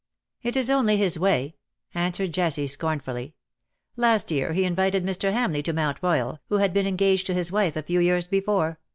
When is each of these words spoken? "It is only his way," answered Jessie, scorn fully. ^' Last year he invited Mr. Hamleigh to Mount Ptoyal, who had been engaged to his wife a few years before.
"It 0.41 0.55
is 0.55 0.71
only 0.71 0.97
his 0.97 1.19
way," 1.19 1.53
answered 1.93 2.33
Jessie, 2.33 2.65
scorn 2.65 2.99
fully. 2.99 3.27
^' 3.27 3.33
Last 3.95 4.31
year 4.31 4.53
he 4.53 4.63
invited 4.63 5.05
Mr. 5.05 5.31
Hamleigh 5.31 5.63
to 5.65 5.73
Mount 5.73 6.01
Ptoyal, 6.01 6.39
who 6.49 6.57
had 6.57 6.73
been 6.73 6.87
engaged 6.87 7.27
to 7.27 7.35
his 7.35 7.51
wife 7.51 7.75
a 7.75 7.83
few 7.83 7.99
years 7.99 8.25
before. 8.25 8.79